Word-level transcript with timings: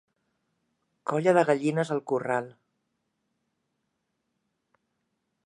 Colla 1.11 1.33
de 1.39 1.43
gallines 1.49 1.91
al 1.97 2.01
corral. 2.13 2.49